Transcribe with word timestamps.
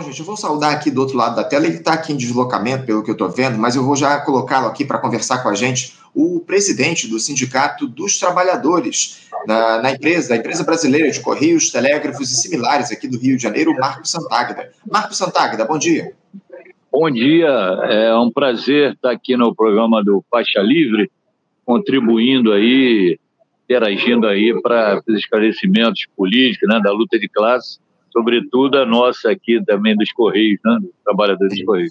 Bom, 0.00 0.06
gente, 0.06 0.20
eu 0.20 0.24
vou 0.24 0.34
saudar 0.34 0.72
aqui 0.72 0.90
do 0.90 0.98
outro 1.02 1.14
lado 1.14 1.36
da 1.36 1.44
tela. 1.44 1.66
Ele 1.66 1.76
está 1.76 1.92
aqui 1.92 2.10
em 2.10 2.16
deslocamento, 2.16 2.86
pelo 2.86 3.04
que 3.04 3.10
eu 3.10 3.12
estou 3.12 3.28
vendo, 3.28 3.58
mas 3.58 3.76
eu 3.76 3.84
vou 3.84 3.94
já 3.94 4.18
colocá-lo 4.18 4.66
aqui 4.66 4.82
para 4.82 4.98
conversar 4.98 5.42
com 5.42 5.50
a 5.50 5.54
gente, 5.54 5.92
o 6.14 6.40
presidente 6.40 7.06
do 7.06 7.20
Sindicato 7.20 7.86
dos 7.86 8.18
Trabalhadores 8.18 9.28
na, 9.46 9.82
na, 9.82 9.92
empresa, 9.92 10.30
da 10.30 10.36
empresa 10.36 10.64
brasileira 10.64 11.10
de 11.10 11.20
Correios, 11.20 11.70
Telégrafos 11.70 12.32
e 12.32 12.34
similares 12.34 12.90
aqui 12.90 13.06
do 13.06 13.18
Rio 13.18 13.36
de 13.36 13.42
Janeiro, 13.42 13.76
Marco 13.78 14.08
Santáguida. 14.08 14.70
Marco 14.90 15.14
Santáguida, 15.14 15.66
bom 15.66 15.76
dia. 15.76 16.14
Bom 16.90 17.10
dia, 17.10 17.50
é 17.90 18.16
um 18.16 18.32
prazer 18.32 18.94
estar 18.94 19.10
aqui 19.10 19.36
no 19.36 19.54
programa 19.54 20.02
do 20.02 20.24
Faixa 20.30 20.60
Livre, 20.60 21.10
contribuindo 21.62 22.54
aí, 22.54 23.18
interagindo 23.64 24.26
aí 24.26 24.58
para 24.62 25.02
os 25.06 25.14
esclarecimentos 25.14 26.06
políticos, 26.16 26.66
né, 26.70 26.80
da 26.82 26.90
luta 26.90 27.18
de 27.18 27.28
classe 27.28 27.78
sobretudo 28.12 28.78
a 28.78 28.86
nossa 28.86 29.30
aqui 29.30 29.62
também 29.64 29.96
dos 29.96 30.12
Correios, 30.12 30.58
né? 30.64 30.78
dos 30.80 30.90
trabalhadores 31.04 31.54
dos 31.54 31.64
Correios. 31.64 31.90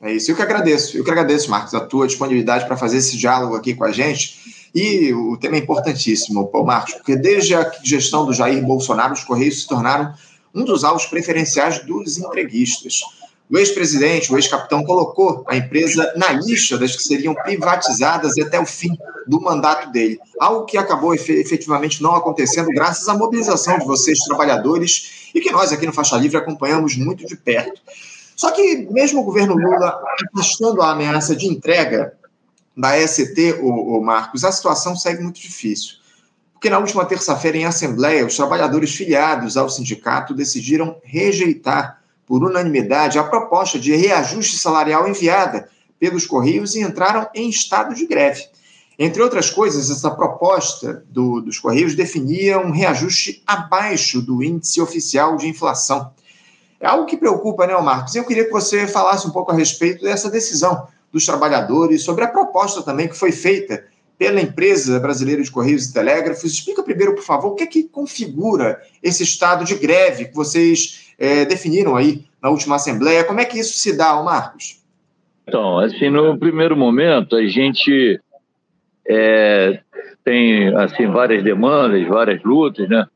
É 0.00 0.12
isso, 0.12 0.30
eu 0.30 0.36
que 0.36 0.42
agradeço, 0.42 0.96
eu 0.96 1.04
que 1.04 1.10
agradeço, 1.10 1.50
Marcos, 1.50 1.74
a 1.74 1.80
tua 1.80 2.06
disponibilidade 2.06 2.66
para 2.66 2.76
fazer 2.76 2.98
esse 2.98 3.16
diálogo 3.16 3.56
aqui 3.56 3.74
com 3.74 3.84
a 3.84 3.90
gente. 3.90 4.38
E 4.74 5.12
o 5.12 5.36
tema 5.36 5.56
é 5.56 5.58
importantíssimo, 5.58 6.46
Paulo 6.48 6.66
Marcos, 6.66 6.94
porque 6.94 7.16
desde 7.16 7.54
a 7.54 7.68
gestão 7.82 8.24
do 8.24 8.32
Jair 8.32 8.64
Bolsonaro, 8.64 9.12
os 9.12 9.24
Correios 9.24 9.62
se 9.62 9.68
tornaram 9.68 10.14
um 10.54 10.64
dos 10.64 10.84
alvos 10.84 11.06
preferenciais 11.06 11.84
dos 11.84 12.16
entreguistas. 12.18 13.00
O 13.50 13.56
ex-presidente, 13.56 14.30
o 14.30 14.36
ex-capitão, 14.36 14.84
colocou 14.84 15.42
a 15.48 15.56
empresa 15.56 16.12
na 16.16 16.32
lista 16.32 16.76
das 16.76 16.94
que 16.94 17.02
seriam 17.02 17.34
privatizadas 17.34 18.36
até 18.38 18.60
o 18.60 18.66
fim 18.66 18.96
do 19.26 19.40
mandato 19.40 19.90
dele. 19.90 20.18
Algo 20.38 20.66
que 20.66 20.76
acabou 20.76 21.14
efetivamente 21.14 22.02
não 22.02 22.14
acontecendo 22.14 22.68
graças 22.68 23.08
à 23.08 23.14
mobilização 23.14 23.78
de 23.78 23.86
vocês, 23.86 24.18
trabalhadores, 24.20 25.30
e 25.34 25.40
que 25.40 25.50
nós 25.50 25.72
aqui 25.72 25.86
no 25.86 25.92
Faixa 25.94 26.16
Livre 26.16 26.36
acompanhamos 26.36 26.96
muito 26.96 27.26
de 27.26 27.36
perto. 27.36 27.80
Só 28.36 28.50
que, 28.50 28.86
mesmo 28.90 29.20
o 29.20 29.24
governo 29.24 29.54
Lula 29.54 29.98
afastando 30.32 30.82
a 30.82 30.92
ameaça 30.92 31.34
de 31.34 31.46
entrega 31.46 32.12
da 32.76 32.94
ST, 33.06 33.54
o, 33.60 33.98
o 33.98 34.04
Marcos, 34.04 34.44
a 34.44 34.52
situação 34.52 34.94
segue 34.94 35.22
muito 35.22 35.40
difícil. 35.40 35.96
Porque 36.52 36.70
na 36.70 36.78
última 36.78 37.04
terça-feira, 37.04 37.56
em 37.56 37.64
Assembleia, 37.64 38.26
os 38.26 38.36
trabalhadores 38.36 38.94
filiados 38.94 39.56
ao 39.56 39.70
sindicato 39.70 40.34
decidiram 40.34 41.00
rejeitar 41.02 41.97
por 42.28 42.44
unanimidade 42.44 43.18
a 43.18 43.24
proposta 43.24 43.78
de 43.78 43.96
reajuste 43.96 44.58
salarial 44.58 45.08
enviada 45.08 45.70
pelos 45.98 46.26
Correios 46.26 46.74
e 46.74 46.82
entraram 46.82 47.26
em 47.34 47.48
estado 47.48 47.94
de 47.94 48.06
greve. 48.06 48.44
Entre 48.98 49.22
outras 49.22 49.50
coisas, 49.50 49.90
essa 49.90 50.10
proposta 50.10 51.02
do, 51.08 51.40
dos 51.40 51.58
Correios 51.58 51.94
definia 51.94 52.58
um 52.58 52.70
reajuste 52.70 53.42
abaixo 53.46 54.20
do 54.20 54.42
índice 54.42 54.80
oficial 54.80 55.36
de 55.36 55.48
inflação. 55.48 56.12
É 56.78 56.86
algo 56.86 57.06
que 57.06 57.16
preocupa, 57.16 57.66
né, 57.66 57.76
Marcos? 57.80 58.14
Eu 58.14 58.24
queria 58.24 58.44
que 58.44 58.52
você 58.52 58.86
falasse 58.86 59.26
um 59.26 59.30
pouco 59.30 59.50
a 59.50 59.54
respeito 59.54 60.04
dessa 60.04 60.30
decisão 60.30 60.86
dos 61.12 61.24
trabalhadores, 61.24 62.02
sobre 62.02 62.24
a 62.24 62.28
proposta 62.28 62.82
também 62.82 63.08
que 63.08 63.16
foi 63.16 63.32
feita 63.32 63.84
pela 64.18 64.40
empresa 64.40 64.98
brasileira 64.98 65.42
de 65.42 65.50
Correios 65.50 65.86
e 65.86 65.92
Telégrafos. 65.92 66.52
Explica 66.52 66.82
primeiro, 66.82 67.14
por 67.14 67.24
favor, 67.24 67.52
o 67.52 67.54
que 67.54 67.62
é 67.62 67.66
que 67.66 67.84
configura 67.84 68.82
esse 69.02 69.22
estado 69.22 69.64
de 69.64 69.76
greve 69.76 70.26
que 70.26 70.34
vocês 70.34 71.07
é, 71.18 71.44
definiram 71.44 71.96
aí 71.96 72.24
na 72.40 72.48
última 72.48 72.76
Assembleia. 72.76 73.24
Como 73.24 73.40
é 73.40 73.44
que 73.44 73.58
isso 73.58 73.78
se 73.78 73.96
dá, 73.96 74.22
Marcos? 74.22 74.80
Então, 75.46 75.78
assim, 75.78 76.08
no 76.08 76.38
primeiro 76.38 76.76
momento, 76.76 77.34
a 77.34 77.46
gente 77.46 78.20
é, 79.06 79.80
tem 80.24 80.68
assim 80.76 81.06
várias 81.06 81.42
demandas, 81.42 82.06
várias 82.06 82.42
lutas, 82.42 82.88
né? 82.88 83.06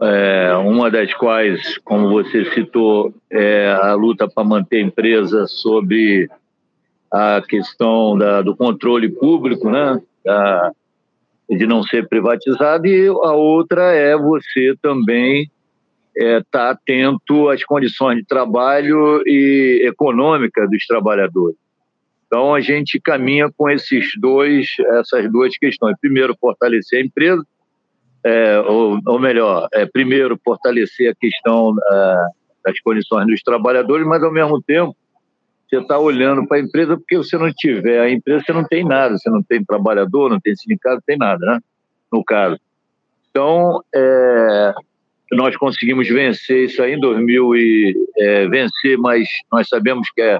É, 0.00 0.54
uma 0.58 0.90
das 0.90 1.12
quais, 1.14 1.78
como 1.78 2.10
você 2.10 2.44
citou, 2.52 3.12
é 3.30 3.68
a 3.82 3.94
luta 3.94 4.28
para 4.28 4.44
manter 4.44 4.76
a 4.76 4.82
empresa 4.82 5.46
sob 5.48 6.28
a 7.10 7.42
questão 7.42 8.16
da, 8.16 8.42
do 8.42 8.54
controle 8.54 9.08
público, 9.08 9.70
né? 9.70 10.00
Da, 10.24 10.70
de 11.48 11.66
não 11.66 11.82
ser 11.82 12.06
privatizada, 12.06 12.86
e 12.86 13.08
a 13.08 13.32
outra 13.32 13.94
é 13.94 14.14
você 14.14 14.76
também 14.82 15.50
estar 16.18 16.38
é, 16.38 16.42
tá 16.50 16.70
atento 16.70 17.48
às 17.48 17.62
condições 17.64 18.16
de 18.16 18.24
trabalho 18.24 19.22
e 19.24 19.82
econômica 19.86 20.66
dos 20.66 20.84
trabalhadores. 20.86 21.56
Então 22.26 22.54
a 22.54 22.60
gente 22.60 23.00
caminha 23.00 23.50
com 23.56 23.70
esses 23.70 24.10
dois, 24.18 24.66
essas 24.98 25.30
duas 25.30 25.56
questões. 25.56 25.96
Primeiro, 26.00 26.36
fortalecer 26.38 27.00
a 27.00 27.06
empresa, 27.06 27.42
é, 28.24 28.58
ou, 28.60 28.98
ou, 29.06 29.18
melhor, 29.18 29.68
é, 29.72 29.86
primeiro 29.86 30.38
fortalecer 30.44 31.10
a 31.10 31.14
questão 31.14 31.74
é, 31.90 32.16
das 32.66 32.80
condições 32.80 33.26
dos 33.26 33.40
trabalhadores, 33.40 34.06
mas 34.06 34.22
ao 34.22 34.32
mesmo 34.32 34.60
tempo 34.60 34.94
você 35.66 35.76
está 35.76 35.98
olhando 35.98 36.46
para 36.46 36.56
a 36.56 36.60
empresa 36.60 36.96
porque 36.96 37.16
você 37.16 37.36
não 37.38 37.50
tiver 37.54 38.00
a 38.00 38.10
empresa 38.10 38.42
você 38.44 38.52
não 38.52 38.64
tem 38.64 38.84
nada, 38.84 39.16
você 39.16 39.30
não 39.30 39.42
tem 39.42 39.64
trabalhador, 39.64 40.30
não 40.30 40.40
tem 40.40 40.56
sindicato, 40.56 40.96
não 40.96 41.02
tem 41.06 41.16
nada, 41.16 41.46
né? 41.46 41.60
No 42.12 42.24
caso. 42.24 42.58
Então, 43.30 43.82
é, 43.94 44.74
nós 45.32 45.56
conseguimos 45.56 46.08
vencer 46.08 46.64
isso 46.64 46.82
aí 46.82 46.94
em 46.94 47.00
2000 47.00 47.56
e 47.56 47.96
é, 48.18 48.48
vencer, 48.48 48.96
mas 48.98 49.28
nós 49.52 49.68
sabemos 49.68 50.08
que 50.10 50.22
é, 50.22 50.38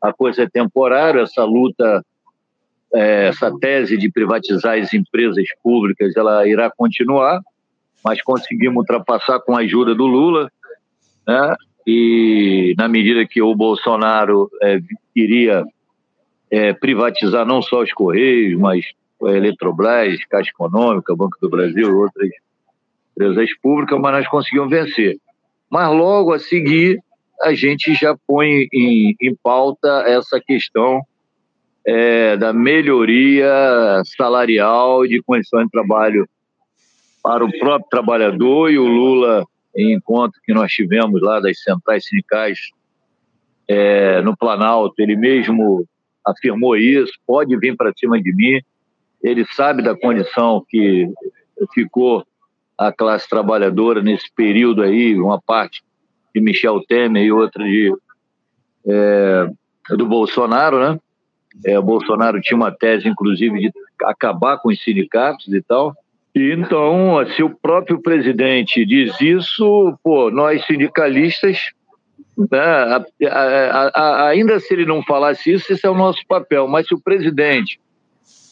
a 0.00 0.12
coisa 0.12 0.44
é 0.44 0.48
temporária, 0.48 1.22
essa 1.22 1.44
luta, 1.44 2.04
é, 2.94 3.28
essa 3.28 3.52
tese 3.58 3.96
de 3.96 4.10
privatizar 4.10 4.78
as 4.78 4.94
empresas 4.94 5.46
públicas, 5.62 6.16
ela 6.16 6.46
irá 6.46 6.70
continuar, 6.70 7.40
mas 8.04 8.22
conseguimos 8.22 8.78
ultrapassar 8.78 9.40
com 9.40 9.56
a 9.56 9.60
ajuda 9.60 9.94
do 9.94 10.06
Lula, 10.06 10.50
né? 11.26 11.54
E 11.86 12.74
na 12.76 12.86
medida 12.86 13.26
que 13.26 13.40
o 13.40 13.54
Bolsonaro 13.54 14.50
é, 14.62 14.78
queria 15.14 15.64
é, 16.50 16.72
privatizar 16.74 17.46
não 17.46 17.62
só 17.62 17.82
os 17.82 17.92
Correios, 17.92 18.58
mas 18.60 18.84
a 19.24 19.30
Eletrobras, 19.30 20.22
Caixa 20.26 20.50
Econômica, 20.50 21.16
Banco 21.16 21.36
do 21.40 21.48
Brasil, 21.48 21.98
outras 21.98 22.28
empresas 23.18 23.50
públicas, 23.60 23.98
mas 24.00 24.12
nós 24.12 24.28
conseguimos 24.28 24.70
vencer. 24.70 25.18
Mas 25.68 25.88
logo 25.90 26.32
a 26.32 26.38
seguir, 26.38 26.98
a 27.42 27.52
gente 27.52 27.92
já 27.94 28.16
põe 28.26 28.68
em, 28.72 29.14
em 29.20 29.34
pauta 29.42 30.04
essa 30.06 30.40
questão 30.40 31.02
é, 31.84 32.36
da 32.36 32.52
melhoria 32.52 34.02
salarial 34.16 35.04
e 35.04 35.08
de 35.08 35.22
condições 35.22 35.64
de 35.64 35.70
trabalho 35.70 36.28
para 37.22 37.44
o 37.44 37.58
próprio 37.58 37.88
trabalhador 37.90 38.70
e 38.70 38.78
o 38.78 38.86
Lula, 38.86 39.44
em 39.76 39.92
encontro 39.92 40.40
que 40.44 40.54
nós 40.54 40.72
tivemos 40.72 41.20
lá 41.20 41.40
das 41.40 41.60
centrais 41.62 42.06
sindicais 42.06 42.58
é, 43.66 44.22
no 44.22 44.36
Planalto, 44.36 44.94
ele 44.98 45.16
mesmo 45.16 45.84
afirmou 46.24 46.76
isso, 46.76 47.12
pode 47.26 47.56
vir 47.58 47.76
para 47.76 47.92
cima 47.96 48.20
de 48.20 48.34
mim, 48.34 48.60
ele 49.22 49.44
sabe 49.54 49.82
da 49.82 49.96
condição 49.96 50.64
que 50.68 51.06
ficou 51.74 52.24
a 52.78 52.92
classe 52.92 53.28
trabalhadora 53.28 54.00
nesse 54.00 54.32
período 54.34 54.82
aí, 54.82 55.18
uma 55.18 55.40
parte 55.40 55.82
de 56.34 56.40
Michel 56.40 56.80
Temer 56.86 57.24
e 57.24 57.32
outra 57.32 57.64
de 57.64 57.92
é, 58.86 59.50
do 59.96 60.06
Bolsonaro, 60.06 60.78
né? 60.78 60.98
É, 61.64 61.78
o 61.78 61.82
Bolsonaro 61.82 62.40
tinha 62.40 62.56
uma 62.56 62.70
tese, 62.70 63.08
inclusive, 63.08 63.58
de 63.58 63.72
acabar 64.04 64.58
com 64.58 64.68
os 64.68 64.82
sindicatos 64.82 65.52
e 65.52 65.60
tal. 65.60 65.92
E 66.34 66.52
então, 66.52 67.16
se 67.34 67.42
o 67.42 67.50
próprio 67.50 68.00
presidente 68.00 68.86
diz 68.86 69.20
isso, 69.20 69.98
pô, 70.02 70.30
nós 70.30 70.64
sindicalistas, 70.66 71.72
né, 72.36 72.60
a, 72.60 73.04
a, 73.26 73.90
a, 73.94 74.28
ainda 74.28 74.60
se 74.60 74.72
ele 74.72 74.86
não 74.86 75.02
falasse 75.02 75.52
isso, 75.52 75.72
esse 75.72 75.84
é 75.84 75.90
o 75.90 75.96
nosso 75.96 76.24
papel. 76.28 76.68
Mas 76.68 76.86
se 76.86 76.94
o 76.94 77.00
presidente 77.00 77.80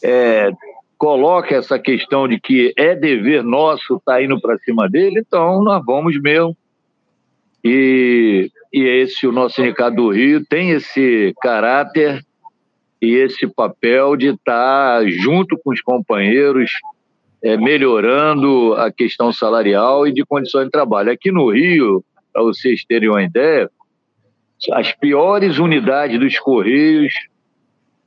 é, 0.03 0.51
coloca 0.97 1.55
essa 1.55 1.77
questão 1.77 2.27
de 2.27 2.39
que 2.39 2.73
é 2.75 2.95
dever 2.95 3.43
nosso 3.43 3.97
estar 3.97 4.13
tá 4.13 4.23
indo 4.23 4.39
para 4.41 4.57
cima 4.59 4.89
dele, 4.89 5.19
então 5.25 5.63
nós 5.63 5.83
vamos 5.85 6.19
mesmo. 6.19 6.57
E, 7.63 8.49
e 8.73 8.81
esse, 8.81 9.27
o 9.27 9.31
nosso 9.31 9.55
sindicato 9.55 9.95
do 9.95 10.09
Rio, 10.09 10.43
tem 10.45 10.71
esse 10.71 11.33
caráter 11.41 12.23
e 13.01 13.13
esse 13.13 13.45
papel 13.47 14.15
de 14.15 14.29
estar 14.29 15.01
tá 15.01 15.07
junto 15.07 15.57
com 15.63 15.71
os 15.71 15.81
companheiros, 15.81 16.71
é, 17.43 17.55
melhorando 17.55 18.73
a 18.73 18.91
questão 18.91 19.31
salarial 19.31 20.07
e 20.07 20.13
de 20.13 20.25
condições 20.25 20.65
de 20.65 20.71
trabalho. 20.71 21.11
Aqui 21.11 21.31
no 21.31 21.51
Rio, 21.51 22.03
para 22.33 22.41
vocês 22.41 22.83
terem 22.85 23.09
uma 23.09 23.21
ideia, 23.21 23.69
as 24.71 24.91
piores 24.93 25.59
unidades 25.59 26.19
dos 26.19 26.39
Correios 26.39 27.13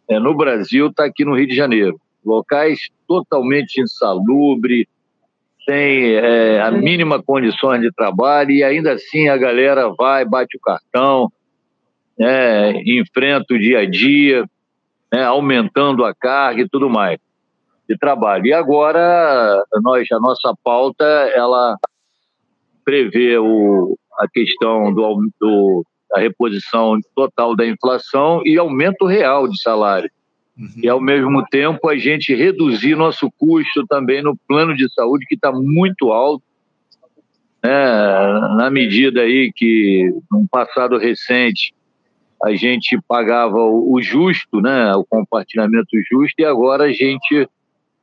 é, 0.08 0.18
no 0.18 0.34
Brasil 0.34 0.88
está 0.88 1.04
aqui 1.04 1.24
no 1.24 1.36
Rio 1.36 1.46
de 1.46 1.54
Janeiro 1.54 2.00
locais 2.24 2.88
totalmente 3.06 3.80
insalubres, 3.80 4.86
sem 5.64 6.14
é, 6.14 6.60
a 6.60 6.70
mínima 6.70 7.22
condições 7.22 7.80
de 7.80 7.92
trabalho, 7.92 8.50
e 8.50 8.62
ainda 8.62 8.92
assim 8.92 9.28
a 9.28 9.36
galera 9.36 9.88
vai, 9.96 10.24
bate 10.24 10.56
o 10.56 10.60
cartão, 10.60 11.30
né, 12.18 12.72
enfrenta 12.82 13.54
o 13.54 13.58
dia 13.58 13.80
a 13.80 13.86
dia, 13.88 14.44
né, 15.12 15.24
aumentando 15.24 16.04
a 16.04 16.14
carga 16.14 16.62
e 16.62 16.68
tudo 16.68 16.88
mais 16.88 17.18
de 17.88 17.96
trabalho. 17.98 18.46
E 18.46 18.52
agora 18.52 19.64
nós, 19.82 20.06
a 20.12 20.20
nossa 20.20 20.54
pauta 20.62 21.04
ela 21.04 21.76
prevê 22.84 23.38
o, 23.38 23.96
a 24.18 24.28
questão 24.28 24.92
do, 24.92 25.28
do, 25.40 25.84
da 26.10 26.20
reposição 26.20 26.98
total 27.14 27.56
da 27.56 27.66
inflação 27.66 28.42
e 28.44 28.58
aumento 28.58 29.06
real 29.06 29.48
de 29.48 29.60
salário. 29.60 30.10
E, 30.76 30.88
ao 30.88 31.00
mesmo 31.00 31.44
tempo, 31.46 31.88
a 31.88 31.96
gente 31.96 32.34
reduzir 32.34 32.94
nosso 32.94 33.30
custo 33.38 33.86
também 33.86 34.22
no 34.22 34.36
plano 34.36 34.76
de 34.76 34.92
saúde, 34.92 35.24
que 35.26 35.34
está 35.34 35.50
muito 35.50 36.12
alto, 36.12 36.44
né? 37.62 37.70
na 38.56 38.70
medida 38.70 39.22
aí 39.22 39.50
que, 39.54 40.12
num 40.30 40.46
passado 40.46 40.98
recente, 40.98 41.72
a 42.42 42.54
gente 42.54 42.98
pagava 43.06 43.58
o 43.58 44.00
justo, 44.02 44.60
né? 44.60 44.92
o 44.94 45.04
compartilhamento 45.04 45.90
justo, 46.10 46.34
e 46.38 46.44
agora 46.44 46.84
a 46.84 46.92
gente 46.92 47.48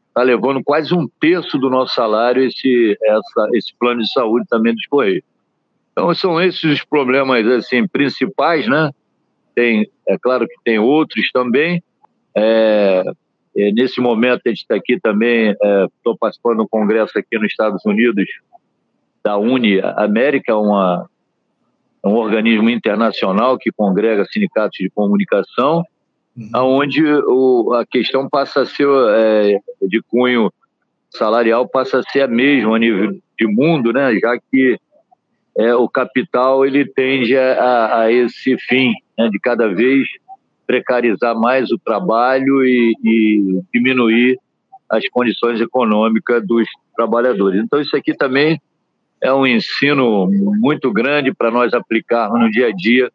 está 0.07 0.23
levando 0.23 0.63
quase 0.63 0.93
um 0.95 1.07
terço 1.19 1.59
do 1.59 1.69
nosso 1.69 1.93
salário 1.93 2.43
esse, 2.43 2.97
essa, 3.03 3.49
esse 3.53 3.73
plano 3.79 4.01
de 4.01 4.11
saúde 4.11 4.47
também 4.49 4.73
dos 4.73 4.85
Correios. 4.87 5.23
Então, 5.91 6.13
são 6.15 6.41
esses 6.41 6.63
os 6.63 6.83
problemas 6.83 7.45
assim, 7.47 7.87
principais, 7.87 8.67
né? 8.67 8.91
Tem, 9.55 9.89
é 10.07 10.17
claro 10.17 10.47
que 10.47 10.55
tem 10.63 10.77
outros 10.77 11.31
também. 11.31 11.83
É, 12.39 13.03
é, 13.55 13.71
nesse 13.71 13.99
momento, 13.99 14.41
a 14.45 14.49
gente 14.49 14.61
está 14.61 14.75
aqui 14.75 14.99
também, 14.99 15.49
estou 15.49 16.13
é, 16.13 16.17
participando 16.19 16.57
do 16.57 16.67
congresso 16.67 17.17
aqui 17.17 17.37
nos 17.39 17.47
Estados 17.47 17.83
Unidos, 17.83 18.27
da 19.23 19.37
Uni 19.37 19.81
América, 19.81 20.55
uma, 20.55 21.09
um 22.05 22.13
organismo 22.13 22.69
internacional 22.69 23.57
que 23.57 23.71
congrega 23.71 24.25
sindicatos 24.31 24.77
de 24.77 24.89
comunicação, 24.91 25.83
uhum. 26.37 26.49
onde 26.53 27.03
o, 27.03 27.73
a 27.73 27.85
questão 27.85 28.29
passa 28.29 28.61
a 28.61 28.65
ser 28.65 28.87
é, 28.87 29.59
de 29.81 30.01
cunho 30.03 30.51
salarial 31.09 31.67
passa 31.67 31.99
a 31.99 32.03
ser 32.03 32.21
a 32.21 32.27
mesma 32.27 32.75
a 32.75 32.79
nível 32.79 33.17
de 33.39 33.47
mundo, 33.47 33.91
né? 33.91 34.13
Já 34.19 34.37
que 34.37 34.77
é, 35.57 35.73
o 35.73 35.89
capital 35.89 36.65
ele 36.65 36.85
tende 36.85 37.35
a, 37.35 38.01
a 38.01 38.11
esse 38.11 38.57
fim 38.57 38.93
né? 39.17 39.27
de 39.29 39.39
cada 39.39 39.73
vez 39.73 40.07
precarizar 40.67 41.33
mais 41.33 41.71
o 41.71 41.79
trabalho 41.79 42.63
e, 42.65 42.93
e 43.03 43.61
diminuir 43.73 44.37
as 44.89 45.07
condições 45.09 45.59
econômicas 45.61 46.45
dos 46.45 46.67
trabalhadores. 46.95 47.63
Então 47.63 47.81
isso 47.81 47.95
aqui 47.95 48.13
também 48.13 48.61
é 49.21 49.33
um 49.33 49.47
ensino 49.47 50.29
muito 50.29 50.91
grande 50.91 51.33
para 51.33 51.49
nós 51.49 51.73
aplicarmos 51.73 52.39
no 52.39 52.51
dia 52.51 52.67
a 52.67 52.71
dia 52.71 53.11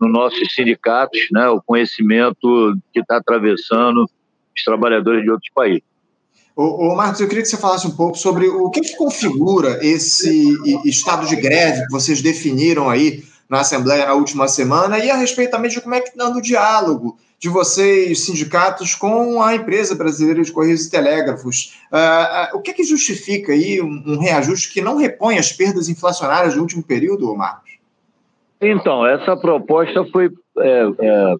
nos 0.00 0.10
nossos 0.10 0.54
sindicatos, 0.54 1.20
né, 1.30 1.46
o 1.48 1.60
conhecimento 1.60 2.74
que 2.92 3.00
está 3.00 3.18
atravessando 3.18 4.04
os 4.04 4.64
trabalhadores 4.64 5.22
de 5.22 5.30
outros 5.30 5.50
países. 5.54 5.82
Ô, 6.56 6.94
Marcos, 6.94 7.20
eu 7.20 7.28
queria 7.28 7.42
que 7.42 7.48
você 7.48 7.56
falasse 7.56 7.86
um 7.86 7.96
pouco 7.96 8.18
sobre 8.18 8.48
o 8.48 8.70
que, 8.70 8.80
que 8.80 8.96
configura 8.96 9.78
esse 9.82 10.58
estado 10.84 11.26
de 11.26 11.36
greve 11.36 11.86
que 11.86 11.92
vocês 11.92 12.20
definiram 12.20 12.88
aí 12.88 13.22
na 13.50 13.60
Assembleia 13.60 14.06
na 14.06 14.14
última 14.14 14.46
semana 14.46 14.98
e 14.98 15.10
a 15.10 15.16
respeito 15.16 15.50
também 15.50 15.70
de 15.70 15.80
como 15.80 15.94
é 15.94 16.00
que 16.00 16.10
está 16.10 16.28
o 16.28 16.40
diálogo 16.40 17.18
de 17.40 17.48
vocês, 17.48 18.20
sindicatos, 18.20 18.94
com 18.94 19.42
a 19.42 19.54
empresa 19.54 19.94
brasileira 19.94 20.42
de 20.42 20.52
Correios 20.52 20.86
e 20.86 20.90
Telégrafos. 20.90 21.74
Uh, 21.90 22.54
uh, 22.54 22.58
o 22.58 22.60
que, 22.60 22.74
que 22.74 22.84
justifica 22.84 23.52
aí 23.52 23.80
um, 23.80 24.02
um, 24.06 24.18
reajuste 24.18 24.70
que 24.70 24.82
não 24.82 24.98
repõe 24.98 25.38
as 25.38 25.50
perdas 25.50 25.88
inflacionárias 25.88 26.54
do 26.54 26.60
último 26.60 26.82
período, 26.82 27.34
Marcos? 27.34 27.70
Então, 28.60 29.06
essa 29.06 29.34
proposta 29.38 30.04
foi, 30.12 30.30
é, 30.58 30.82
é, 31.00 31.36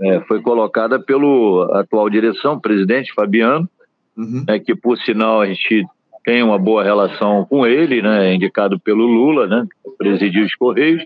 é, 0.00 0.20
foi 0.22 0.40
colocada 0.40 0.98
pelo 0.98 1.70
atual 1.74 2.08
direção, 2.08 2.58
presidente 2.58 3.12
Fabiano, 3.12 3.68
uhum. 4.16 4.44
né, 4.48 4.58
que 4.58 4.74
por 4.74 4.96
sinal 4.96 5.42
a 5.42 5.46
gente 5.46 5.86
tem 6.24 6.42
uma 6.42 6.58
boa 6.58 6.82
relação 6.82 7.44
com 7.44 7.66
ele, 7.66 8.00
né, 8.00 8.34
indicado 8.34 8.80
pelo 8.80 9.04
Lula, 9.04 9.46
né, 9.46 9.66
que 9.84 9.90
presidiu 9.98 10.46
os 10.46 10.54
Correios, 10.54 11.04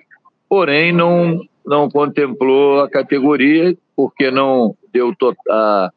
porém 0.49 0.93
não, 0.93 1.41
não 1.65 1.91
contemplou 1.91 2.81
a 2.81 2.91
categoria 2.91 3.77
porque 3.95 4.31
não 4.31 4.77
deu 4.93 5.13
a, 5.49 5.91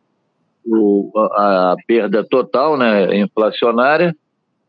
a, 1.16 1.72
a 1.72 1.76
perda 1.86 2.24
total 2.24 2.78
né, 2.78 3.18
inflacionária, 3.18 4.16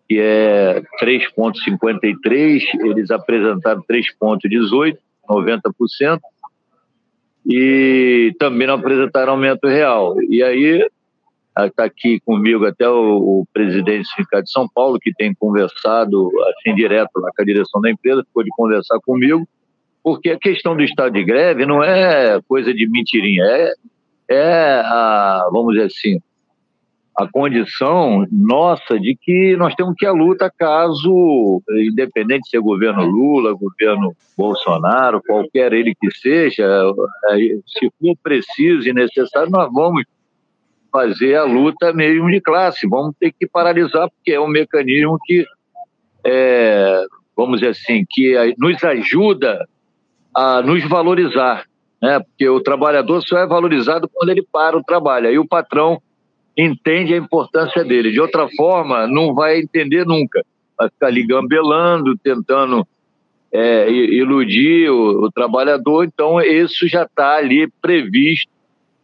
que 0.09 0.19
é 0.19 0.83
3,53, 1.01 2.63
eles 2.81 3.11
apresentaram 3.11 3.83
3,18, 3.89 4.97
90%, 5.29 6.21
e 7.47 8.35
também 8.39 8.67
não 8.67 8.75
apresentaram 8.75 9.33
aumento 9.33 9.67
real. 9.67 10.21
E 10.23 10.43
aí 10.43 10.85
está 11.57 11.85
aqui 11.85 12.21
comigo 12.21 12.67
até 12.67 12.89
o, 12.89 13.41
o, 13.41 13.47
presidente 13.53 14.03
do 14.03 14.09
Sindicato 14.09 14.45
de 14.45 14.53
São 14.53 14.69
Paulo, 14.69 14.99
que 14.99 15.13
tem 15.15 15.35
conversado 15.35 16.31
assim 16.49 16.75
direto 16.75 17.11
lá 17.17 17.31
com 17.35 17.43
a 17.43 17.45
direção 17.45 17.81
da 17.81 17.91
empresa, 17.91 18.25
ficou 18.25 18.43
de 18.43 18.51
conversar 18.51 18.99
comigo, 19.01 19.47
porque 20.03 20.31
a 20.31 20.39
questão 20.39 20.77
do 20.77 20.83
estado 20.83 21.13
de 21.13 21.25
greve 21.25 21.67
não 21.67 21.83
é 21.83 22.41
coisa 22.49 22.73
de 22.73 22.89
mentirinha, 22.89 23.45
é, 23.45 23.73
é 24.29 24.81
a, 24.85 25.49
vamos 25.53 25.75
dizer 25.75 25.87
assim, 25.87 26.21
a 27.17 27.29
condição 27.31 28.27
nossa 28.33 28.99
de 28.99 29.15
que 29.21 29.57
nós 29.57 29.75
temos 29.75 29.95
que 29.99 30.07
à 30.07 30.13
luta 30.13 30.51
caso, 30.57 31.63
independente 31.69 32.49
se 32.49 32.57
é 32.57 32.61
governo 32.61 33.05
Lula, 33.05 33.53
governo 33.53 34.15
Bolsonaro, 34.37 35.21
qualquer 35.27 35.73
ele 35.73 35.95
que 35.95 36.11
seja, 36.13 36.65
é, 37.31 37.37
se 37.67 37.91
for 38.01 38.17
preciso 38.23 38.89
e 38.89 38.93
necessário, 38.93 39.51
nós 39.51 39.71
vamos 39.73 40.05
fazer 40.91 41.37
a 41.37 41.45
luta 41.45 41.93
mesmo 41.93 42.31
de 42.31 42.41
classe, 42.41 42.89
vamos 42.89 43.15
ter 43.19 43.33
que 43.33 43.47
paralisar, 43.47 44.09
porque 44.11 44.33
é 44.33 44.41
um 44.41 44.49
mecanismo 44.49 45.19
que, 45.25 45.45
é, 46.25 47.05
vamos 47.37 47.61
dizer 47.61 47.73
assim, 47.73 48.05
que 48.09 48.35
nos 48.59 48.83
ajuda 48.83 49.69
a 50.35 50.63
nos 50.63 50.83
valorizar, 50.89 51.65
né? 52.01 52.21
porque 52.21 52.49
o 52.49 52.61
trabalhador 52.61 53.23
só 53.23 53.39
é 53.39 53.47
valorizado 53.47 54.09
quando 54.09 54.31
ele 54.31 54.43
para 54.43 54.77
o 54.77 54.85
trabalho, 54.85 55.29
aí 55.29 55.39
o 55.39 55.47
patrão 55.47 56.01
entende 56.57 57.15
a 57.15 57.17
importância 57.17 57.85
dele. 57.85 58.13
De 58.13 58.21
outra 58.21 58.49
forma, 58.57 59.07
não 59.07 59.35
vai 59.35 59.59
entender 59.59 60.05
nunca. 60.05 60.45
Vai 60.79 60.89
ficar 60.89 61.07
ali 61.07 61.27
gambelando, 61.27 62.17
tentando 62.19 62.87
é, 63.53 63.91
iludir 63.91 64.91
o, 64.91 65.25
o, 65.25 65.31
trabalhador. 65.31 66.05
Então, 66.05 66.41
isso 66.41 66.87
já 66.87 67.05
está 67.05 67.37
ali 67.37 67.71
previsto 67.81 68.51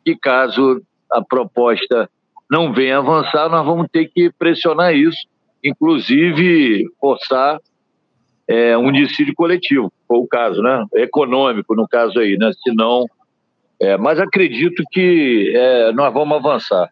que 0.05 0.17
caso 0.17 0.82
a 1.11 1.23
proposta 1.23 2.08
não 2.50 2.73
venha 2.73 2.99
avançar, 2.99 3.49
nós 3.49 3.67
vamos 3.67 3.88
ter 3.90 4.08
que 4.08 4.31
pressionar 4.38 4.94
isso, 4.94 5.19
inclusive 5.64 6.84
forçar 7.00 7.58
é, 8.48 8.76
um 8.78 8.93
dissídio 8.93 9.34
coletivo, 9.34 9.93
foi 10.06 10.19
o 10.19 10.26
caso, 10.26 10.62
né? 10.62 10.84
Econômico, 10.94 11.75
no 11.75 11.87
caso 11.88 12.19
aí, 12.19 12.37
né? 12.38 12.50
Senão, 12.62 13.06
é, 13.80 13.97
mas 13.97 14.18
acredito 14.18 14.82
que 14.90 15.52
é, 15.54 15.92
nós 15.92 16.12
vamos 16.12 16.37
avançar. 16.37 16.90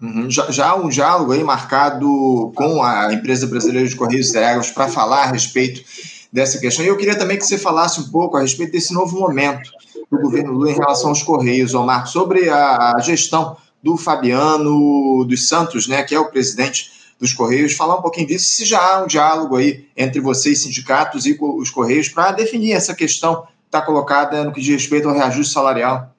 Uhum. 0.00 0.30
Já, 0.30 0.50
já, 0.50 0.70
há 0.70 0.74
um 0.74 0.88
diálogo 0.88 1.32
aí 1.32 1.42
marcado 1.42 2.52
com 2.54 2.82
a 2.82 3.12
empresa 3.14 3.46
brasileira 3.46 3.88
de 3.88 3.96
Correios 3.96 4.28
e 4.28 4.32
Telégrafos 4.32 4.70
para 4.70 4.88
falar 4.88 5.22
a 5.22 5.32
respeito 5.32 5.82
dessa 6.30 6.58
questão. 6.58 6.84
E 6.84 6.88
eu 6.88 6.96
queria 6.96 7.16
também 7.16 7.38
que 7.38 7.46
você 7.46 7.56
falasse 7.56 8.00
um 8.00 8.10
pouco 8.10 8.36
a 8.36 8.42
respeito 8.42 8.72
desse 8.72 8.92
novo 8.92 9.18
momento 9.18 9.70
do 10.10 10.20
governo 10.20 10.52
Lula 10.52 10.70
em 10.70 10.74
relação 10.74 11.08
aos 11.08 11.22
Correios, 11.22 11.74
Omar, 11.74 12.06
sobre 12.06 12.48
a, 12.50 12.94
a 12.96 13.00
gestão 13.00 13.56
do 13.82 13.96
Fabiano 13.96 15.24
dos 15.24 15.48
Santos, 15.48 15.88
né, 15.88 16.02
que 16.02 16.14
é 16.14 16.18
o 16.18 16.30
presidente 16.30 16.90
dos 17.18 17.32
Correios, 17.32 17.74
falar 17.74 17.98
um 17.98 18.02
pouquinho 18.02 18.26
disso, 18.26 18.44
se 18.44 18.64
já 18.64 18.78
há 18.78 19.04
um 19.04 19.06
diálogo 19.06 19.56
aí 19.56 19.86
entre 19.96 20.20
vocês, 20.20 20.62
sindicatos 20.62 21.26
e 21.26 21.36
os 21.40 21.70
Correios, 21.70 22.08
para 22.08 22.32
definir 22.32 22.72
essa 22.72 22.94
questão 22.94 23.42
que 23.42 23.48
está 23.66 23.80
colocada 23.80 24.44
no 24.44 24.52
que 24.52 24.60
diz 24.60 24.74
respeito 24.74 25.08
ao 25.08 25.14
reajuste 25.14 25.52
salarial. 25.52 26.14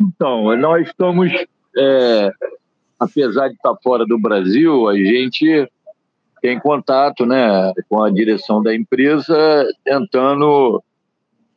Então, 0.00 0.56
nós 0.56 0.88
estamos 0.88 1.30
é, 1.76 2.30
apesar 2.98 3.48
de 3.48 3.54
estar 3.54 3.74
fora 3.82 4.04
do 4.04 4.18
Brasil, 4.18 4.88
a 4.88 4.96
gente 4.96 5.68
tem 6.42 6.58
contato 6.58 7.24
né, 7.26 7.72
com 7.88 8.02
a 8.02 8.10
direção 8.10 8.62
da 8.62 8.74
empresa, 8.74 9.66
tentando. 9.84 10.82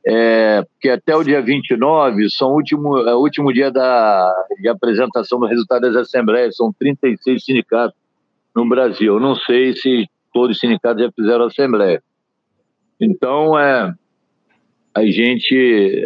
É, 0.05 0.63
porque 0.63 0.89
até 0.89 1.15
o 1.15 1.24
dia 1.24 1.41
29 1.41 2.29
são 2.29 2.51
último, 2.51 2.98
é 2.98 3.15
o 3.15 3.19
último 3.19 3.53
dia 3.53 3.72
da, 3.72 4.33
de 4.60 4.67
apresentação 4.67 5.39
do 5.39 5.45
resultado 5.45 5.81
das 5.81 5.95
assembleias, 5.95 6.57
são 6.57 6.74
36 6.77 7.43
sindicatos 7.43 7.98
no 8.55 8.67
Brasil. 8.67 9.13
Eu 9.13 9.19
não 9.19 9.36
sei 9.36 9.74
se 9.74 10.07
todos 10.33 10.57
os 10.57 10.60
sindicatos 10.60 11.03
já 11.03 11.12
fizeram 11.12 11.45
assembleia. 11.45 12.03
Então, 13.00 13.57
é, 13.57 13.93
a 14.95 15.05
gente, 15.05 15.55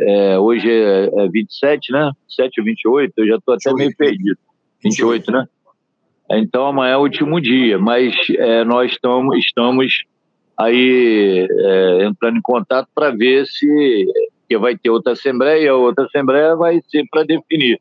é, 0.07 0.39
hoje 0.39 0.69
é, 0.69 1.09
é 1.13 1.27
27, 1.27 1.91
né? 1.91 2.11
7 2.29 2.59
ou 2.59 2.65
28, 2.65 3.13
eu 3.17 3.27
já 3.27 3.35
estou 3.35 3.55
até 3.55 3.73
meio 3.73 3.95
perdido. 3.95 4.37
28, 4.83 5.31
né? 5.31 5.45
Então 6.29 6.67
amanhã 6.67 6.93
é 6.93 6.97
o 6.97 7.01
último 7.01 7.39
dia, 7.39 7.79
mas 7.79 8.13
é, 8.37 8.63
nós 8.63 8.91
estamos, 8.91 9.37
estamos 9.37 10.03
aí 10.57 11.47
é, 11.49 12.05
entrando 12.05 12.37
em 12.37 12.41
contato 12.41 12.87
para 12.93 13.11
ver 13.11 13.45
se 13.45 14.07
que 14.49 14.57
vai 14.57 14.77
ter 14.77 14.89
outra 14.89 15.13
assembleia, 15.13 15.75
outra 15.75 16.05
assembleia 16.05 16.55
vai 16.55 16.81
ser 16.89 17.05
para 17.11 17.23
definir. 17.23 17.79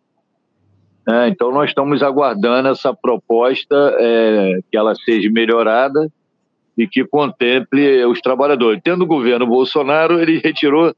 É, 1.08 1.28
então 1.28 1.52
nós 1.52 1.70
estamos 1.70 2.02
aguardando 2.02 2.68
essa 2.68 2.92
proposta, 2.92 3.94
é, 3.98 4.58
que 4.70 4.76
ela 4.76 4.94
seja 4.96 5.30
melhorada 5.30 6.10
e 6.76 6.86
que 6.86 7.04
contemple 7.04 8.04
os 8.06 8.20
trabalhadores. 8.20 8.80
Tendo 8.82 9.02
o 9.02 9.06
governo 9.06 9.46
Bolsonaro, 9.46 10.20
ele 10.20 10.38
retirou 10.38 10.92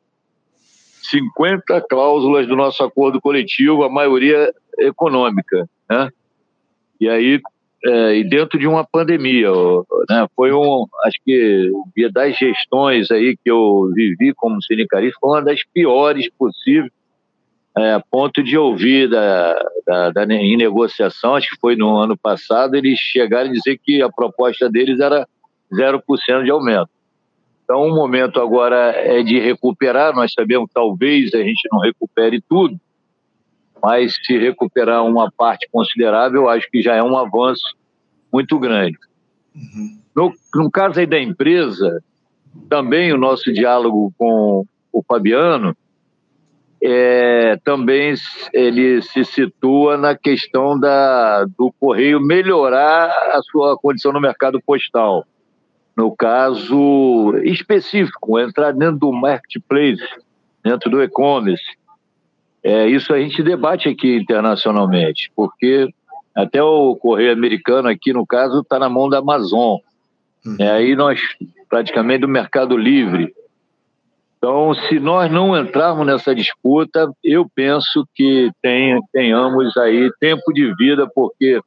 50 1.02 1.82
cláusulas 1.82 2.46
do 2.46 2.56
nosso 2.56 2.82
acordo 2.82 3.20
coletivo, 3.20 3.84
a 3.84 3.90
maioria 3.90 4.52
econômica, 4.78 5.68
né? 5.88 6.10
E 7.00 7.08
aí, 7.08 7.40
é, 7.84 8.16
e 8.16 8.24
dentro 8.24 8.58
de 8.58 8.66
uma 8.66 8.84
pandemia, 8.84 9.50
né? 10.08 10.26
Foi 10.34 10.52
um, 10.52 10.86
acho 11.04 11.18
que 11.24 11.70
das 12.12 12.36
gestões 12.36 13.10
aí 13.10 13.36
que 13.36 13.50
eu 13.50 13.90
vivi 13.94 14.34
como 14.34 14.62
sindicalista, 14.62 15.18
foi 15.20 15.30
uma 15.30 15.42
das 15.42 15.60
piores 15.72 16.28
possíveis, 16.36 16.90
é, 17.76 17.92
a 17.92 18.00
ponto 18.00 18.42
de 18.42 18.58
ouvir 18.58 19.08
da, 19.08 19.54
da, 19.86 20.10
da, 20.10 20.24
em 20.34 20.56
negociação, 20.56 21.36
acho 21.36 21.50
que 21.50 21.60
foi 21.60 21.76
no 21.76 21.96
ano 21.96 22.16
passado, 22.16 22.74
eles 22.74 22.98
chegaram 22.98 23.50
a 23.50 23.52
dizer 23.52 23.78
que 23.78 24.02
a 24.02 24.10
proposta 24.10 24.68
deles 24.68 24.98
era 24.98 25.26
0% 25.72 26.44
de 26.44 26.50
aumento. 26.50 26.90
Então, 27.62 27.82
o 27.82 27.94
momento 27.94 28.40
agora 28.40 28.92
é 28.96 29.22
de 29.22 29.38
recuperar. 29.38 30.14
Nós 30.14 30.32
sabemos 30.32 30.70
talvez 30.72 31.34
a 31.34 31.42
gente 31.42 31.68
não 31.70 31.78
recupere 31.78 32.42
tudo, 32.48 32.80
mas 33.82 34.16
se 34.24 34.38
recuperar 34.38 35.04
uma 35.04 35.30
parte 35.30 35.68
considerável, 35.70 36.48
acho 36.48 36.68
que 36.70 36.82
já 36.82 36.94
é 36.94 37.02
um 37.02 37.16
avanço 37.16 37.76
muito 38.32 38.58
grande. 38.58 38.98
Uhum. 39.54 39.98
No, 40.14 40.32
no 40.54 40.70
caso 40.70 41.00
aí 41.00 41.06
da 41.06 41.20
empresa, 41.20 42.02
também 42.68 43.12
o 43.12 43.18
nosso 43.18 43.52
diálogo 43.52 44.12
com 44.18 44.64
o 44.92 45.02
Fabiano 45.02 45.76
é, 46.80 47.58
também 47.64 48.14
ele 48.52 49.02
se 49.02 49.24
situa 49.24 49.96
na 49.96 50.16
questão 50.16 50.78
da, 50.78 51.44
do 51.44 51.72
correio 51.80 52.20
melhorar 52.20 53.08
a 53.32 53.40
sua 53.42 53.76
condição 53.76 54.12
no 54.12 54.20
mercado 54.20 54.60
postal 54.64 55.24
no 55.98 56.14
caso 56.14 57.36
específico, 57.42 58.38
entrar 58.38 58.70
dentro 58.70 59.00
do 59.00 59.12
marketplace, 59.12 60.06
dentro 60.62 60.88
do 60.88 61.02
e-commerce. 61.02 61.76
É, 62.62 62.86
isso 62.88 63.12
a 63.12 63.20
gente 63.20 63.42
debate 63.42 63.88
aqui 63.88 64.16
internacionalmente, 64.16 65.30
porque 65.34 65.88
até 66.34 66.62
o 66.62 66.94
correio 66.96 67.32
americano 67.32 67.88
aqui, 67.88 68.12
no 68.12 68.26
caso, 68.26 68.60
está 68.60 68.78
na 68.78 68.88
mão 68.88 69.08
da 69.08 69.18
Amazon. 69.18 69.78
Uhum. 70.44 70.56
É, 70.58 70.70
aí 70.70 70.94
nós, 70.94 71.20
praticamente, 71.68 72.20
do 72.20 72.28
Mercado 72.28 72.76
Livre. 72.76 73.34
Então, 74.36 74.72
se 74.72 75.00
nós 75.00 75.30
não 75.30 75.56
entrarmos 75.56 76.06
nessa 76.06 76.32
disputa, 76.32 77.10
eu 77.24 77.48
penso 77.52 78.06
que 78.14 78.52
tem, 78.62 79.00
tenhamos 79.12 79.76
aí 79.76 80.10
tempo 80.20 80.52
de 80.52 80.72
vida, 80.76 81.10
porque 81.12 81.60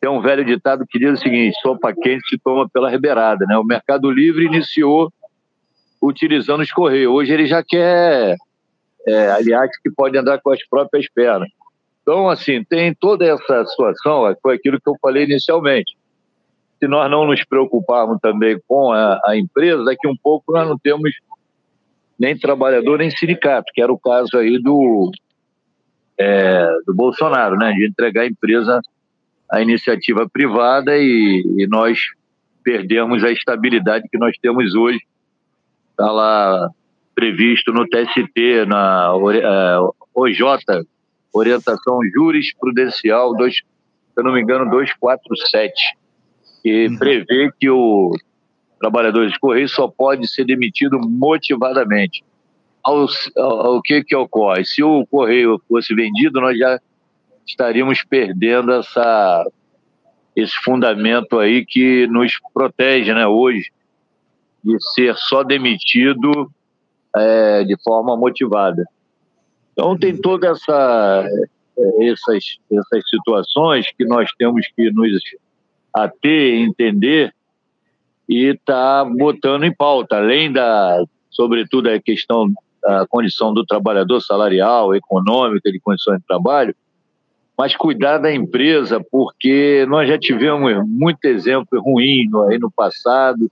tem 0.00 0.08
um 0.08 0.22
velho 0.22 0.44
ditado 0.44 0.86
que 0.88 0.98
diz 0.98 1.18
o 1.18 1.22
seguinte: 1.22 1.60
sopa 1.60 1.92
quente 1.92 2.26
se 2.28 2.38
toma 2.38 2.66
pela 2.68 2.88
ribeirada. 2.88 3.44
Né? 3.46 3.58
O 3.58 3.64
Mercado 3.64 4.10
Livre 4.10 4.46
iniciou 4.46 5.12
utilizando 6.00 6.62
os 6.62 6.72
correios. 6.72 7.12
Hoje 7.12 7.32
ele 7.32 7.46
já 7.46 7.62
quer 7.62 8.36
é, 9.06 9.30
aliás, 9.30 9.70
que 9.82 9.90
pode 9.90 10.18
andar 10.18 10.40
com 10.40 10.50
as 10.50 10.66
próprias 10.68 11.08
pernas. 11.08 11.48
Então, 12.02 12.28
assim, 12.28 12.62
tem 12.64 12.94
toda 12.94 13.24
essa 13.24 13.64
situação, 13.66 14.28
é, 14.28 14.36
foi 14.42 14.56
aquilo 14.56 14.80
que 14.80 14.88
eu 14.88 14.96
falei 15.00 15.24
inicialmente. 15.24 15.96
Se 16.78 16.86
nós 16.86 17.10
não 17.10 17.26
nos 17.26 17.44
preocuparmos 17.44 18.18
também 18.20 18.60
com 18.66 18.92
a, 18.92 19.20
a 19.24 19.36
empresa, 19.36 19.84
daqui 19.84 20.06
um 20.06 20.16
pouco 20.16 20.52
nós 20.52 20.68
não 20.68 20.78
temos 20.78 21.10
nem 22.18 22.36
trabalhador 22.36 22.98
nem 22.98 23.10
sindicato, 23.10 23.72
que 23.72 23.80
era 23.80 23.92
o 23.92 23.98
caso 23.98 24.36
aí 24.36 24.60
do, 24.60 25.10
é, 26.18 26.66
do 26.86 26.94
Bolsonaro, 26.94 27.56
né, 27.56 27.72
de 27.72 27.86
entregar 27.86 28.22
a 28.22 28.26
empresa 28.26 28.80
a 29.50 29.60
iniciativa 29.60 30.28
privada 30.28 30.96
e, 30.96 31.44
e 31.58 31.66
nós 31.68 31.98
perdemos 32.64 33.22
a 33.22 33.30
estabilidade 33.30 34.08
que 34.10 34.18
nós 34.18 34.36
temos 34.42 34.74
hoje. 34.74 34.98
Está 35.90 36.10
lá 36.10 36.68
previsto 37.16 37.72
no 37.72 37.88
TST, 37.88 38.66
na 38.68 39.14
OJ, 40.14 40.44
é, 40.68 40.80
Orientação 41.32 41.98
Jurisprudencial, 42.14 43.34
dois, 43.34 43.54
se 43.56 43.62
eu 44.16 44.22
não 44.22 44.34
me 44.34 44.42
engano, 44.42 44.70
247, 44.70 45.72
que 46.62 46.86
uhum. 46.86 46.98
prevê 46.98 47.50
que 47.58 47.70
o 47.70 48.12
trabalhador 48.78 49.26
de 49.26 49.38
Correio 49.38 49.68
só 49.68 49.88
pode 49.88 50.28
ser 50.28 50.44
demitido 50.44 51.00
motivadamente. 51.00 52.22
O 52.84 53.80
que, 53.82 54.04
que 54.04 54.14
ocorre? 54.14 54.64
Se 54.64 54.82
o 54.82 55.04
Correio 55.06 55.60
fosse 55.68 55.94
vendido, 55.94 56.40
nós 56.40 56.56
já 56.56 56.78
estaríamos 57.46 58.04
perdendo 58.04 58.72
essa, 58.72 59.44
esse 60.36 60.54
fundamento 60.62 61.38
aí 61.38 61.64
que 61.64 62.06
nos 62.06 62.32
protege 62.52 63.12
né, 63.12 63.26
hoje 63.26 63.70
de 64.62 64.76
ser 64.94 65.16
só 65.16 65.42
demitido 65.42 66.50
é, 67.16 67.64
de 67.64 67.76
forma 67.82 68.16
motivada. 68.16 68.84
Então 69.72 69.96
tem 69.96 70.16
toda 70.16 70.48
essa 70.48 71.28
essas 72.00 72.58
essas 72.72 73.08
situações 73.10 73.86
que 73.96 74.04
nós 74.06 74.30
temos 74.38 74.66
que 74.74 74.90
nos 74.90 75.20
ater, 75.92 76.54
entender 76.54 77.34
e 78.28 78.58
tá 78.64 79.04
botando 79.04 79.64
em 79.64 79.74
pauta, 79.74 80.16
além 80.16 80.52
da 80.52 81.02
sobretudo 81.30 81.90
a 81.90 82.00
questão 82.00 82.50
da 82.82 83.06
condição 83.06 83.52
do 83.52 83.64
trabalhador 83.64 84.20
salarial, 84.20 84.94
econômica, 84.94 85.70
de 85.70 85.80
condições 85.80 86.18
de 86.18 86.26
trabalho, 86.26 86.74
mas 87.56 87.76
cuidar 87.76 88.18
da 88.18 88.32
empresa, 88.32 89.04
porque 89.10 89.84
nós 89.88 90.08
já 90.08 90.18
tivemos 90.18 90.86
muito 90.86 91.24
exemplo 91.24 91.80
ruim 91.80 92.28
aí 92.48 92.58
no 92.58 92.70
passado, 92.70 93.50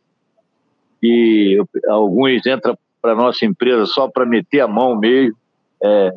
e 1.02 1.62
alguns 1.88 2.46
entram 2.46 2.76
para 3.04 3.14
nossa 3.14 3.44
empresa 3.44 3.84
só 3.84 4.08
para 4.08 4.24
meter 4.24 4.60
a 4.60 4.66
mão 4.66 4.96
mesmo, 4.96 5.36
é, 5.82 6.10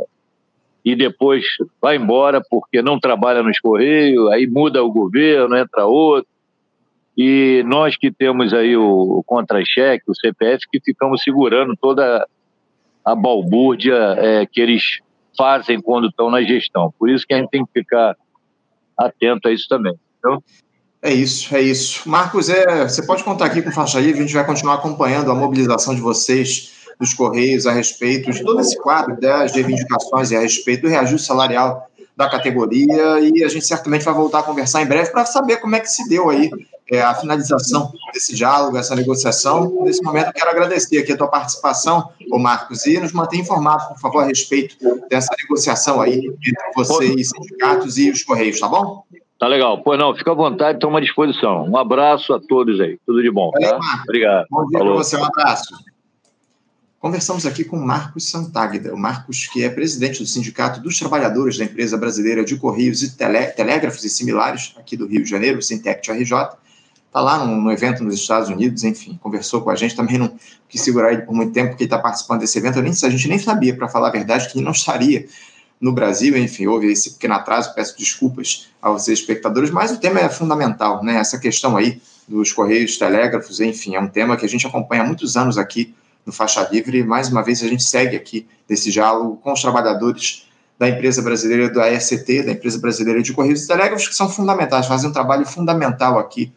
e 0.86 0.96
depois 0.96 1.44
vai 1.82 1.98
embora 1.98 2.42
porque 2.50 2.82
não 2.82 2.98
trabalha 2.98 3.44
nos 3.44 3.60
Correios, 3.60 4.32
aí 4.32 4.48
muda 4.48 4.82
o 4.82 4.90
governo, 4.90 5.58
entra 5.58 5.86
outro, 5.86 6.30
e 7.18 7.62
nós 7.68 7.98
que 7.98 8.10
temos 8.10 8.54
aí 8.54 8.78
o, 8.78 9.18
o 9.18 9.24
contra-cheque, 9.26 10.06
o 10.08 10.16
CPF, 10.16 10.66
que 10.72 10.80
ficamos 10.80 11.24
segurando 11.24 11.76
toda 11.76 12.26
a 13.04 13.14
balbúrdia 13.14 14.16
é, 14.18 14.46
que 14.46 14.62
eles 14.62 15.00
fazem 15.38 15.82
quando 15.82 16.08
estão 16.08 16.30
na 16.32 16.42
gestão. 16.42 16.94
Por 16.98 17.10
isso 17.10 17.28
que 17.28 17.34
a 17.34 17.38
gente 17.38 17.50
tem 17.50 17.66
que 17.66 17.72
ficar 17.74 18.16
atento 18.98 19.50
a 19.50 19.52
isso 19.52 19.68
também. 19.68 19.94
Então, 20.20 20.42
é 21.02 21.14
isso, 21.14 21.54
é 21.54 21.62
isso. 21.62 22.10
Marcos, 22.10 22.48
é, 22.48 22.88
você 22.88 23.06
pode 23.06 23.26
contar 23.26 23.48
aqui 23.48 23.62
com 23.62 23.72
o 23.72 23.74
Faixa 23.74 24.00
Livre, 24.00 24.20
a 24.20 24.22
gente 24.22 24.34
vai 24.34 24.46
continuar 24.46 24.76
acompanhando 24.76 25.30
a 25.30 25.36
mobilização 25.36 25.94
de 25.94 26.00
vocês 26.00 26.77
dos 27.00 27.14
Correios 27.14 27.68
a 27.68 27.72
respeito 27.72 28.32
de 28.32 28.44
todo 28.44 28.60
esse 28.60 28.78
quadro 28.78 29.20
das 29.20 29.54
reivindicações 29.54 30.32
e 30.32 30.36
a 30.36 30.40
respeito 30.40 30.84
do 30.84 30.90
reajuste 30.90 31.28
salarial 31.28 31.88
da 32.16 32.28
categoria 32.28 33.20
e 33.20 33.44
a 33.44 33.48
gente 33.48 33.66
certamente 33.66 34.04
vai 34.04 34.14
voltar 34.14 34.40
a 34.40 34.44
conversar 34.44 34.82
em 34.82 34.88
breve 34.88 35.12
para 35.12 35.26
saber 35.26 35.58
como 35.58 35.76
é 35.76 35.80
que 35.80 35.88
se 35.90 36.10
deu 36.10 36.30
aí 36.30 36.50
é, 36.90 37.02
a 37.02 37.14
finalização 37.14 37.92
desse 38.14 38.36
diálogo, 38.36 38.78
essa 38.78 38.96
negociação. 38.96 39.84
Nesse 39.84 40.02
momento, 40.02 40.32
quero 40.34 40.50
agradecer 40.50 40.98
aqui 40.98 41.12
a 41.12 41.18
tua 41.18 41.28
participação, 41.28 42.10
ô 42.32 42.40
Marcos, 42.40 42.86
e 42.86 43.00
nos 43.00 43.12
manter 43.12 43.38
informados, 43.38 43.86
por 43.88 44.00
favor, 44.00 44.24
a 44.24 44.26
respeito 44.26 44.78
dessa 45.10 45.34
negociação 45.42 46.02
aí 46.02 46.26
entre 46.28 46.72
vocês, 46.76 47.30
sindicatos 47.30 47.98
e 47.98 48.10
os 48.10 48.24
Correios, 48.24 48.60
tá 48.60 48.68
bom? 48.68 49.04
Tá 49.40 49.48
legal. 49.48 49.84
Pois 49.84 50.00
não, 50.00 50.16
fica 50.16 50.32
à 50.32 50.34
vontade, 50.34 50.78
estamos 50.78 50.98
à 50.98 51.02
disposição. 51.02 51.66
Um 51.66 51.78
abraço 51.78 52.34
a 52.34 52.40
todos 52.40 52.80
aí. 52.80 52.98
Tudo 53.06 53.22
de 53.22 53.30
bom. 53.30 53.52
Tá? 53.52 53.80
Obrigado. 54.04 54.48
Bom 54.50 54.66
dia 54.66 54.80
para 54.80 54.90
você, 54.94 55.18
um 55.18 55.26
abraço. 55.26 55.76
Conversamos 57.08 57.46
aqui 57.46 57.64
com 57.64 57.78
Marcos 57.78 58.30
Santáguida, 58.30 58.94
o 58.94 58.98
Marcos 58.98 59.48
que 59.48 59.64
é 59.64 59.70
presidente 59.70 60.20
do 60.20 60.28
Sindicato 60.28 60.82
dos 60.82 61.00
Trabalhadores 61.00 61.58
da 61.58 61.64
Empresa 61.64 61.98
Brasileira 61.98 62.44
de 62.44 62.58
Correios 62.58 63.02
e 63.02 63.16
Tele, 63.16 63.48
Telégrafos 63.48 64.04
e 64.04 64.10
Similares, 64.10 64.76
aqui 64.78 64.98
do 64.98 65.08
Rio 65.08 65.24
de 65.24 65.30
Janeiro, 65.30 65.62
Sintec 65.62 66.12
RJ. 66.12 66.34
Está 67.08 67.22
lá 67.22 67.46
num, 67.46 67.62
num, 67.62 67.72
evento 67.72 68.04
nos 68.04 68.16
Estados 68.16 68.50
Unidos, 68.50 68.84
enfim, 68.84 69.18
conversou 69.24 69.62
com 69.62 69.70
a 69.70 69.76
gente, 69.76 69.96
também 69.96 70.18
não 70.18 70.38
quis 70.68 70.82
segurar 70.82 71.14
ele 71.14 71.22
por 71.22 71.34
muito 71.34 71.54
tempo, 71.54 71.70
porque 71.70 71.84
ele 71.84 71.88
está 71.88 71.98
participando 71.98 72.42
desse 72.42 72.58
evento. 72.58 72.82
Nem, 72.82 72.92
a 72.92 73.10
gente 73.10 73.28
nem 73.30 73.40
sabia, 73.40 73.74
para 73.74 73.88
falar 73.88 74.10
a 74.10 74.12
verdade, 74.12 74.50
que 74.50 74.58
ele 74.58 74.66
não 74.66 74.74
estaria 74.74 75.30
no 75.80 75.94
Brasil, 75.94 76.38
enfim, 76.38 76.68
houve 76.68 76.92
esse 76.92 77.12
pequeno 77.12 77.36
atraso, 77.36 77.74
peço 77.74 77.98
desculpas 77.98 78.68
aos 78.82 79.08
espectadores, 79.08 79.72
mas 79.72 79.92
o 79.94 79.98
tema 79.98 80.20
é 80.20 80.28
fundamental, 80.28 81.02
né? 81.06 81.16
Essa 81.16 81.40
questão 81.40 81.78
aí 81.78 82.02
dos 82.28 82.52
Correios, 82.52 82.98
Telégrafos, 82.98 83.62
enfim, 83.62 83.96
é 83.96 84.00
um 84.02 84.10
tema 84.10 84.36
que 84.36 84.46
a 84.46 84.50
gente 84.50 84.68
acompanha 84.68 85.04
há 85.04 85.06
muitos 85.06 85.38
anos 85.38 85.58
aqui 85.58 85.96
no 86.28 86.34
Faixa 86.34 86.68
Livre. 86.70 87.02
Mais 87.04 87.30
uma 87.30 87.42
vez, 87.42 87.64
a 87.64 87.68
gente 87.68 87.84
segue 87.84 88.18
aqui 88.18 88.46
desse 88.68 88.92
diálogo 88.92 89.38
com 89.38 89.54
os 89.54 89.62
trabalhadores 89.62 90.46
da 90.78 90.90
empresa 90.90 91.22
brasileira 91.22 91.70
da 91.70 91.92
EST, 91.92 92.44
da 92.44 92.52
empresa 92.52 92.78
brasileira 92.78 93.24
de 93.24 93.34
Correios 93.34 93.64
e 93.64 93.68
Telégrafos, 93.68 94.10
que 94.10 94.14
são 94.14 94.30
fundamentais, 94.30 94.86
fazem 94.86 95.10
um 95.10 95.14
trabalho 95.14 95.46
fundamental 95.46 96.20
aqui 96.20 96.54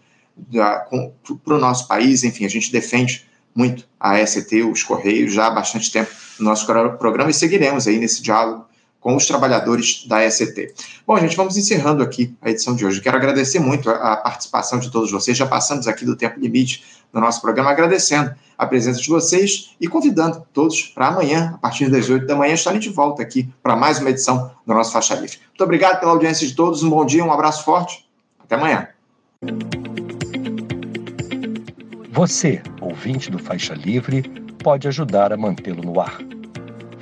para 0.53 1.55
o 1.55 1.59
nosso 1.59 1.87
país. 1.87 2.25
Enfim, 2.25 2.45
a 2.45 2.49
gente 2.49 2.71
defende 2.73 3.25
muito 3.55 3.89
a 3.99 4.21
EST, 4.21 4.63
os 4.63 4.83
Correios, 4.83 5.33
já 5.33 5.47
há 5.47 5.51
bastante 5.51 5.91
tempo 5.91 6.11
no 6.39 6.47
nosso 6.47 6.67
programa 6.67 7.31
e 7.31 7.35
seguiremos 7.35 7.87
aí 7.87 7.99
nesse 7.99 8.21
diálogo 8.21 8.67
com 9.01 9.17
os 9.17 9.27
trabalhadores 9.27 10.05
da 10.07 10.31
SCT. 10.31 10.75
Bom, 11.07 11.19
gente, 11.19 11.35
vamos 11.35 11.57
encerrando 11.57 12.03
aqui 12.03 12.37
a 12.41 12.51
edição 12.51 12.77
de 12.77 12.85
hoje. 12.85 13.01
Quero 13.01 13.17
agradecer 13.17 13.59
muito 13.59 13.89
a, 13.89 14.17
participação 14.19 14.79
de 14.79 14.91
todos 14.91 15.11
vocês. 15.11 15.37
Já 15.37 15.47
passamos 15.47 15.89
aqui 15.89 16.05
do 16.05 16.15
tempo 16.15 16.39
limite 16.39 16.85
no 17.13 17.21
nosso 17.21 17.41
programa, 17.41 17.71
agradecendo 17.71 18.33
a 18.57 18.67
presença 18.67 19.01
de 19.01 19.09
vocês 19.09 19.71
e 19.81 19.89
convidando 19.89 20.47
todos 20.53 20.83
para 20.83 21.09
amanhã, 21.09 21.53
a 21.55 21.59
partir 21.59 21.91
das 21.91 22.09
8 22.11 22.27
da 22.27 22.37
manhã, 22.37 22.53
estarem 22.53 22.79
de 22.79 22.91
volta 22.91 23.23
aqui 23.23 23.49
para 23.63 23.75
mais 23.75 23.99
uma 23.99 24.11
edição 24.11 24.51
do 24.67 24.75
nosso 24.75 24.93
Faixa 24.93 25.15
Livre. 25.15 25.39
Muito 25.49 25.65
obrigado 25.65 25.99
pela 25.99 26.13
audiência 26.13 26.47
de 26.47 26.55
todos, 26.55 26.83
um 26.83 26.91
bom 26.91 27.05
dia, 27.05 27.25
um 27.25 27.33
abraço 27.33 27.65
forte. 27.65 28.07
Até 28.39 28.55
amanhã. 28.57 28.89
Você, 32.13 32.61
ouvinte 32.83 33.31
do 33.31 33.39
Faixa 33.39 33.73
Livre, 33.73 34.23
pode 34.63 34.87
ajudar 34.87 35.33
a 35.33 35.39
mantê-lo 35.39 35.83
no 35.83 35.99
ar 35.99 36.19